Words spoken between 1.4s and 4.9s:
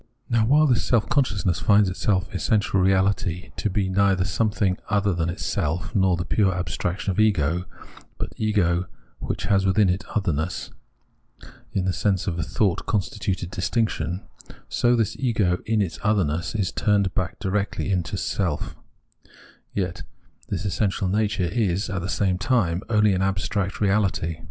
finds its essential reahty to be neither something